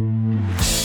[0.00, 0.79] Música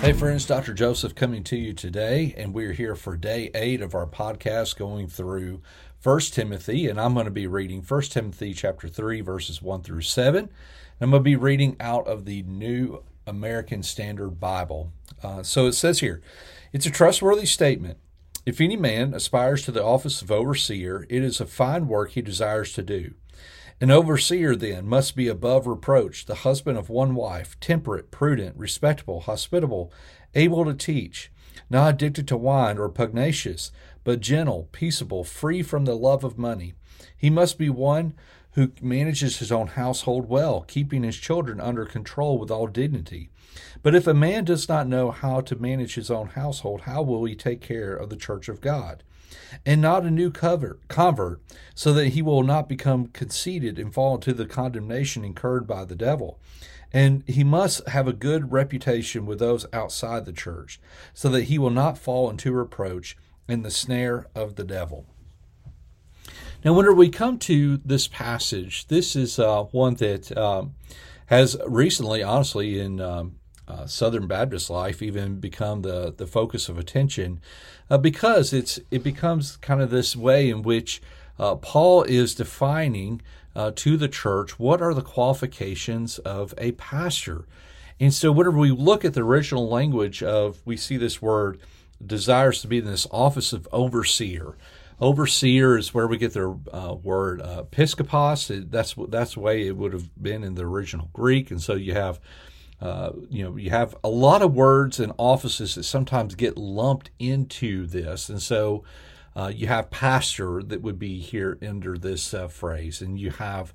[0.00, 0.72] Hey, friends, Dr.
[0.72, 5.08] Joseph coming to you today, and we're here for day eight of our podcast going
[5.08, 5.60] through
[5.98, 10.00] First Timothy, and I'm going to be reading First Timothy chapter 3, verses 1 through
[10.00, 10.38] 7.
[10.38, 10.50] And
[11.02, 14.90] I'm going to be reading out of the New American Standard Bible.
[15.22, 16.22] Uh, so it says here
[16.72, 17.98] it's a trustworthy statement.
[18.46, 22.22] If any man aspires to the office of overseer, it is a fine work he
[22.22, 23.12] desires to do.
[23.82, 29.20] An overseer, then, must be above reproach, the husband of one wife, temperate, prudent, respectable,
[29.20, 29.90] hospitable,
[30.34, 31.32] able to teach,
[31.70, 33.72] not addicted to wine or pugnacious,
[34.04, 36.74] but gentle, peaceable, free from the love of money.
[37.16, 38.12] He must be one
[38.52, 43.30] who manages his own household well, keeping his children under control with all dignity.
[43.82, 47.24] But if a man does not know how to manage his own household, how will
[47.24, 49.04] he take care of the church of God?
[49.64, 51.40] And not a new cover, convert,
[51.74, 55.96] so that he will not become conceited and fall into the condemnation incurred by the
[55.96, 56.38] devil.
[56.92, 60.80] And he must have a good reputation with those outside the church,
[61.14, 63.16] so that he will not fall into reproach
[63.48, 65.06] in the snare of the devil.
[66.64, 70.74] Now, whenever we come to this passage, this is uh, one that um,
[71.26, 73.39] has recently, honestly, in um,
[73.70, 77.40] uh, Southern Baptist life even become the, the focus of attention
[77.88, 81.00] uh, because it's it becomes kind of this way in which
[81.38, 83.22] uh, Paul is defining
[83.54, 87.46] uh, to the church what are the qualifications of a pastor.
[87.98, 91.60] And so, whenever we look at the original language of, we see this word
[92.04, 94.56] desires to be in this office of overseer.
[95.00, 98.70] Overseer is where we get the uh, word uh, episkopos.
[98.70, 101.50] That's that's the way it would have been in the original Greek.
[101.50, 102.20] And so you have
[102.80, 107.10] uh, you know, you have a lot of words and offices that sometimes get lumped
[107.18, 108.84] into this, and so
[109.36, 113.72] uh, you have pastor that would be here under this uh, phrase, and you have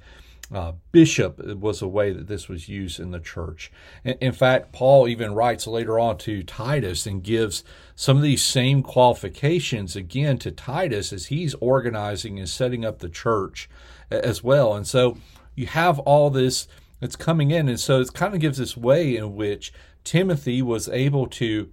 [0.53, 3.71] uh, bishop was a way that this was used in the church.
[4.03, 7.63] In, in, fact, Paul even writes later on to Titus and gives
[7.95, 13.09] some of these same qualifications again to Titus as he's organizing and setting up the
[13.09, 13.69] church
[14.11, 14.75] as well.
[14.75, 15.17] And so
[15.55, 16.67] you have all this
[17.01, 17.67] it's coming in.
[17.67, 19.73] And so it kind of gives this way in which
[20.03, 21.69] Timothy was able to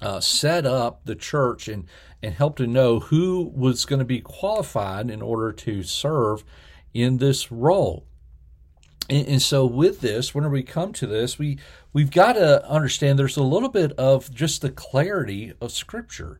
[0.00, 1.86] uh, set up the church and,
[2.22, 6.44] and help to know who was going to be qualified in order to serve
[6.94, 8.06] in this role.
[9.10, 11.58] And, and, so with this, whenever we come to this, we
[11.92, 16.38] we've got to understand there's a little bit of just the clarity of Scripture,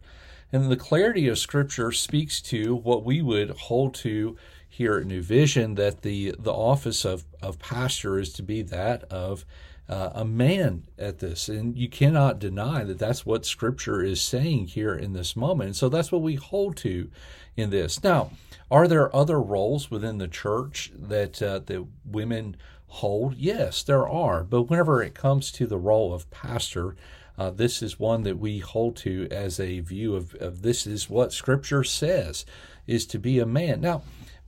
[0.53, 4.37] and the clarity of Scripture speaks to what we would hold to
[4.69, 9.05] here at New Vision that the the office of of pastor is to be that
[9.05, 9.45] of
[9.89, 14.67] uh, a man at this, and you cannot deny that that's what Scripture is saying
[14.67, 15.69] here in this moment.
[15.69, 17.11] And so that's what we hold to
[17.57, 18.03] in this.
[18.05, 18.31] Now,
[18.71, 22.57] are there other roles within the church that uh, that women
[22.89, 23.37] hold?
[23.37, 24.45] Yes, there are.
[24.45, 26.95] But whenever it comes to the role of pastor,
[27.39, 31.09] uh, this is one that we hold to as a view of, of this is
[31.09, 32.45] what Scripture says
[32.87, 33.81] is to be a man.
[33.81, 34.03] Now,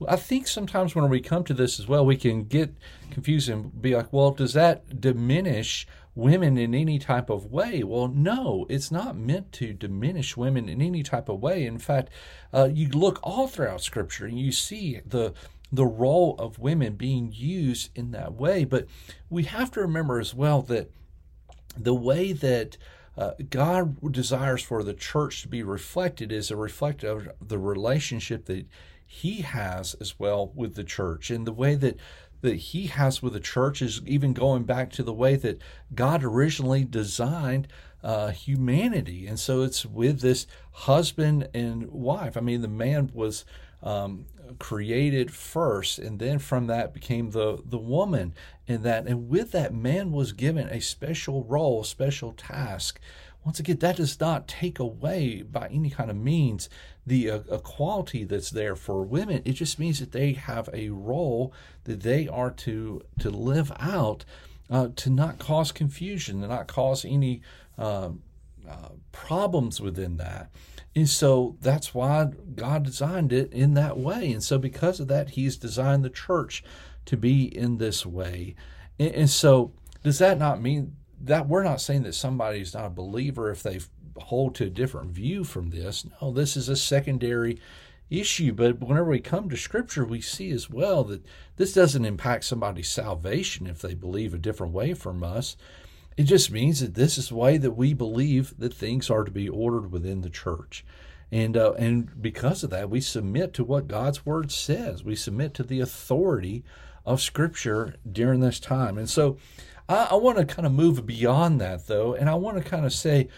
[0.07, 2.73] I think sometimes when we come to this as well, we can get
[3.11, 7.83] confused and be like, well, does that diminish women in any type of way?
[7.83, 11.65] Well, no, it's not meant to diminish women in any type of way.
[11.65, 12.09] In fact,
[12.53, 15.33] uh, you look all throughout Scripture and you see the
[15.73, 18.65] the role of women being used in that way.
[18.65, 18.87] But
[19.29, 20.91] we have to remember as well that
[21.77, 22.77] the way that
[23.17, 28.45] uh, God desires for the church to be reflected is a reflection of the relationship
[28.45, 28.65] that
[29.13, 31.97] he has as well with the church and the way that
[32.39, 35.61] that he has with the church is even going back to the way that
[35.93, 37.67] God originally designed
[38.03, 39.27] uh, humanity.
[39.27, 42.35] And so it's with this husband and wife.
[42.35, 43.45] I mean, the man was
[43.83, 44.25] um,
[44.57, 48.33] created first, and then from that became the, the woman
[48.65, 49.05] in that.
[49.05, 52.99] And with that, man was given a special role, special task
[53.43, 56.69] once again, that does not take away by any kind of means
[57.05, 59.41] the uh, equality that's there for women.
[59.45, 61.53] It just means that they have a role
[61.85, 64.25] that they are to to live out,
[64.69, 67.41] uh, to not cause confusion, to not cause any
[67.77, 68.09] uh,
[68.69, 70.49] uh, problems within that.
[70.95, 74.31] And so that's why God designed it in that way.
[74.31, 76.63] And so because of that, He's designed the church
[77.05, 78.55] to be in this way.
[78.99, 79.71] And, and so
[80.03, 83.79] does that not mean that we're not saying that somebody's not a believer if they
[84.21, 86.05] hold to a different view from this.
[86.21, 87.59] No, this is a secondary
[88.09, 88.51] issue.
[88.53, 91.25] But whenever we come to Scripture, we see as well that
[91.55, 95.55] this doesn't impact somebody's salvation if they believe a different way from us.
[96.17, 99.31] It just means that this is the way that we believe that things are to
[99.31, 100.85] be ordered within the church.
[101.31, 105.03] And, uh, and because of that, we submit to what God's Word says.
[105.03, 106.65] We submit to the authority
[107.05, 108.97] of Scripture during this time.
[108.97, 109.37] And so
[109.87, 112.85] I, I want to kind of move beyond that, though, and I want to kind
[112.85, 113.29] of say,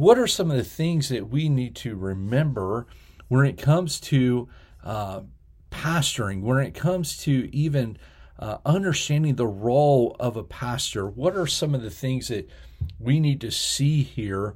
[0.00, 2.86] what are some of the things that we need to remember
[3.28, 4.48] when it comes to
[4.82, 5.20] uh,
[5.70, 7.98] pastoring, when it comes to even
[8.38, 12.48] uh, understanding the role of a pastor, what are some of the things that
[12.98, 14.54] we need to see here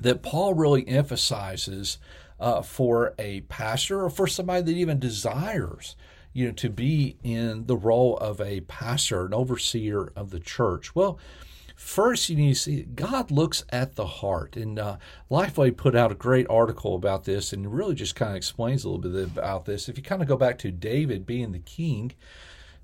[0.00, 1.98] that Paul really emphasizes
[2.40, 5.94] uh, for a pastor or for somebody that even desires
[6.32, 10.92] you know to be in the role of a pastor an overseer of the church?
[10.96, 11.20] Well
[11.76, 14.56] First, you need to see God looks at the heart.
[14.56, 14.96] And uh,
[15.30, 18.88] Lifeway put out a great article about this and really just kind of explains a
[18.88, 19.86] little bit about this.
[19.88, 22.14] If you kind of go back to David being the king,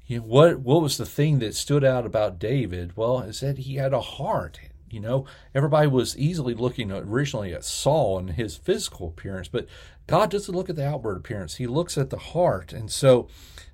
[0.06, 2.94] you know, what, what was the thing that stood out about David?
[2.94, 4.60] Well, is said he had a heart.
[4.90, 5.24] You know,
[5.54, 9.66] everybody was easily looking originally at Saul and his physical appearance, but
[10.06, 11.54] God doesn't look at the outward appearance.
[11.54, 12.74] He looks at the heart.
[12.74, 13.28] And so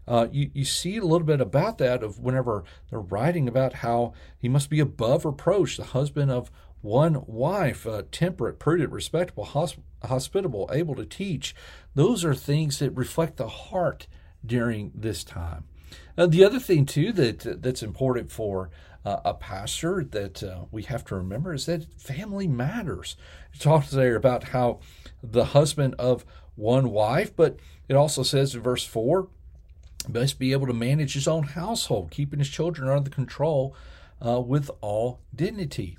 [0.08, 4.14] uh, you, you see a little bit about that of whenever they're writing about how
[4.38, 6.50] he must be above reproach, the husband of
[6.81, 11.55] one wife, uh, temperate, prudent, respectable, hosp- hospitable, able to teach.
[11.94, 14.06] Those are things that reflect the heart
[14.44, 15.64] during this time.
[16.16, 18.70] Uh, the other thing too that that's important for
[19.05, 23.16] uh, a pastor that uh, we have to remember is that family matters.
[23.55, 24.81] It talks there about how
[25.22, 26.25] the husband of
[26.55, 27.58] one wife, but
[27.88, 29.28] it also says in verse four,
[30.06, 33.74] must be able to manage his own household, keeping his children under control
[34.24, 35.98] uh, with all dignity.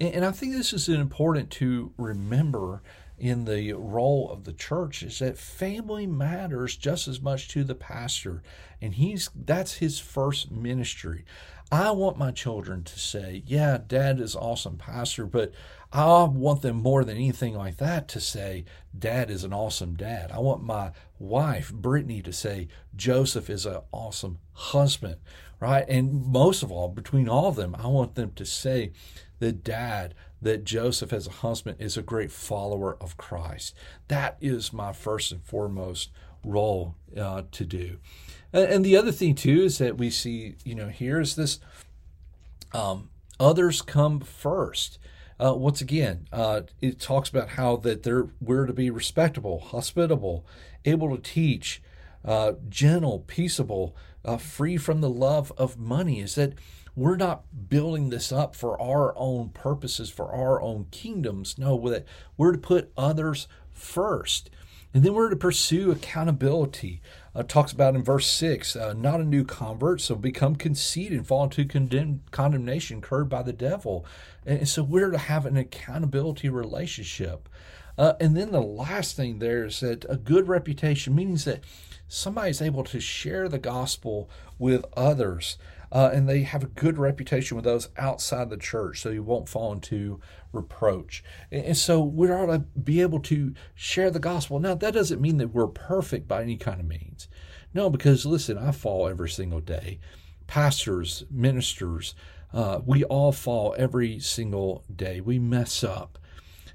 [0.00, 2.82] And, and I think this is important to remember
[3.18, 7.74] in the role of the church is that family matters just as much to the
[7.74, 8.42] pastor
[8.80, 11.24] and he's that's his first ministry
[11.70, 15.52] i want my children to say yeah dad is awesome pastor but
[15.94, 18.64] I want them more than anything like that to say,
[18.98, 20.32] Dad is an awesome dad.
[20.32, 25.18] I want my wife, Brittany, to say, Joseph is an awesome husband,
[25.60, 25.84] right?
[25.88, 28.90] And most of all, between all of them, I want them to say
[29.38, 33.72] that dad, that Joseph as a husband is a great follower of Christ.
[34.08, 36.10] That is my first and foremost
[36.44, 37.98] role uh, to do.
[38.52, 41.60] And, and, the other thing, too, is that we see, you know, here is this
[42.72, 44.98] um, others come first.
[45.38, 50.46] Uh, once again, uh, it talks about how that they're we're to be respectable, hospitable,
[50.84, 51.82] able to teach,
[52.24, 56.20] uh, gentle, peaceable, uh, free from the love of money.
[56.20, 56.54] Is that
[56.96, 61.58] we're not building this up for our own purposes, for our own kingdoms.
[61.58, 62.06] No, that
[62.36, 64.50] we're to put others first.
[64.94, 67.02] And then we're to pursue accountability.
[67.34, 71.26] Uh, talks about in verse 6 uh, not a new convert, so become conceited and
[71.26, 74.06] fall into condemn- condemnation incurred by the devil.
[74.46, 77.48] And so we're to have an accountability relationship.
[77.98, 81.64] Uh, and then the last thing there is that a good reputation means that
[82.08, 85.58] somebody is able to share the gospel with others
[85.94, 89.48] uh, and they have a good reputation with those outside the church, so you won't
[89.48, 90.20] fall into
[90.52, 91.22] reproach.
[91.52, 94.58] And, and so we ought to be able to share the gospel.
[94.58, 97.28] Now, that doesn't mean that we're perfect by any kind of means.
[97.72, 100.00] No, because listen, I fall every single day.
[100.48, 102.16] Pastors, ministers,
[102.52, 105.20] uh, we all fall every single day.
[105.20, 106.18] We mess up.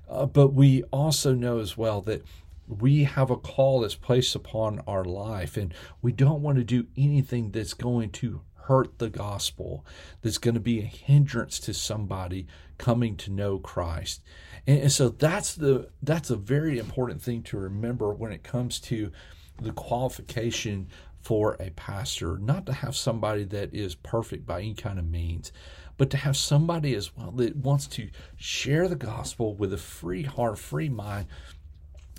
[0.09, 2.23] Uh, but we also know as well that
[2.69, 6.87] we have a call that's placed upon our life, and we don't want to do
[6.95, 9.83] anything that's going to hurt the gospel,
[10.21, 12.45] that's going to be a hindrance to somebody
[12.77, 14.21] coming to know Christ.
[14.67, 18.79] And, and so that's the that's a very important thing to remember when it comes
[18.81, 19.11] to
[19.59, 20.87] the qualification
[21.21, 25.51] for a pastor, not to have somebody that is perfect by any kind of means,
[25.97, 30.23] but to have somebody as well that wants to share the gospel with a free
[30.23, 31.27] heart, free mind,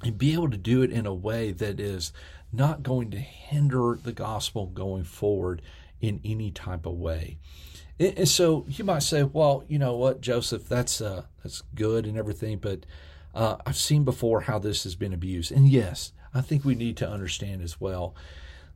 [0.03, 2.13] and be able to do it in a way that is
[2.53, 5.63] not going to hinder the gospel going forward
[6.01, 7.39] in any type of way.
[7.99, 12.17] And so you might say, well, you know what, Joseph, that's uh, that's good and
[12.17, 12.87] everything, but
[13.35, 15.53] uh, I've seen before how this has been abused.
[15.53, 18.15] And yes, I think we need to understand as well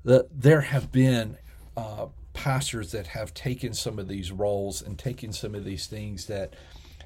[0.04, 1.38] that there have been
[1.74, 6.26] uh, pastors that have taken some of these roles and taken some of these things
[6.26, 6.52] that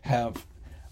[0.02, 0.44] have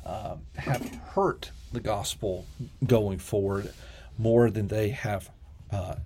[0.04, 2.46] uh, have hurt the gospel
[2.84, 3.72] going forward
[4.18, 5.30] more than they have
[5.70, 5.96] uh,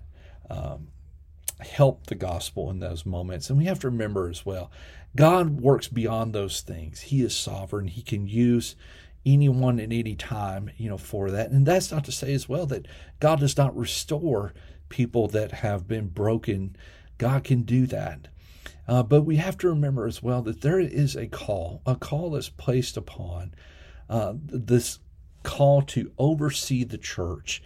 [0.50, 0.88] um,
[1.60, 3.48] help the gospel in those moments.
[3.48, 4.70] And we have to remember as well,
[5.16, 7.00] God works beyond those things.
[7.00, 7.86] He is sovereign.
[7.86, 8.74] He can use
[9.24, 11.50] anyone at any time, you know, for that.
[11.50, 12.86] And that's not to say as well that
[13.20, 14.52] God does not restore
[14.88, 16.76] people that have been broken.
[17.18, 18.28] God can do that.
[18.88, 22.30] Uh, but we have to remember as well that there is a call, a call
[22.30, 23.54] that's placed upon
[24.08, 24.98] uh, this
[25.42, 27.62] call to oversee the church,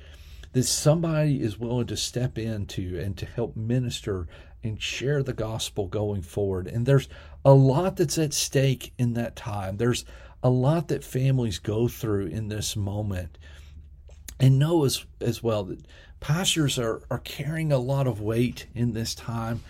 [0.52, 4.26] that somebody is willing to step into and to help minister
[4.62, 6.66] and share the gospel going forward.
[6.66, 7.08] And there's
[7.44, 9.76] a lot that's at stake in that time.
[9.76, 10.04] There's
[10.42, 13.38] a lot that families go through in this moment.
[14.40, 15.86] And know as, as well that
[16.20, 19.62] pastors are, are carrying a lot of weight in this time,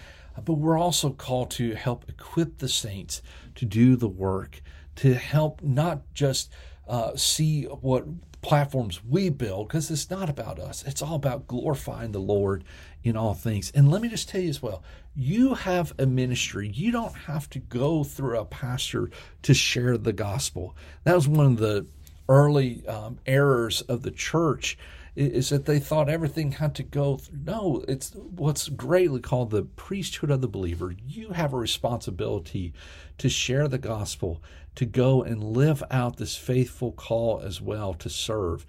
[0.45, 3.23] but we're also called to help equip the saints
[3.57, 4.63] to do the work,
[4.97, 6.51] to help not just
[6.89, 8.07] uh, see what
[8.43, 10.85] platforms we build, because it's not about us.
[10.87, 12.63] It's all about glorifying the Lord
[13.03, 13.73] in all things.
[13.75, 14.83] And let me just tell you as well
[15.17, 16.69] you have a ministry.
[16.75, 19.11] You don't have to go through a pastor
[19.43, 20.77] to share the gospel.
[21.05, 21.87] That was one of the
[22.29, 24.77] early um, errors of the church
[25.17, 27.39] is that they thought everything had to go through.
[27.45, 30.95] No, it's what's greatly called the priesthood of the believer.
[31.07, 32.73] You have a responsibility
[33.19, 34.43] to share the gospel,
[34.75, 38.67] to go and live out this faithful call as well to serve.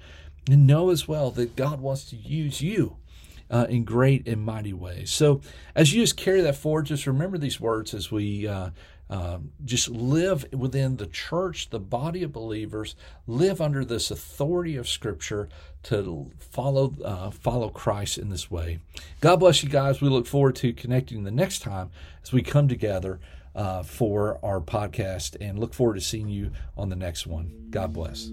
[0.50, 2.98] And know as well that God wants to use you
[3.50, 5.12] uh, in great and mighty ways.
[5.12, 5.42] So,
[5.76, 8.70] as you just carry that forward, just remember these words as we uh,
[9.10, 12.96] uh, just live within the church, the body of believers,
[13.28, 15.48] live under this authority of Scripture
[15.84, 18.80] to follow uh, follow Christ in this way.
[19.22, 20.02] God bless you guys.
[20.02, 21.92] We look forward to connecting the next time
[22.24, 23.20] as we come together.
[23.56, 27.70] Uh, for our podcast and look forward to seeing you on the next one.
[27.70, 28.30] God bless.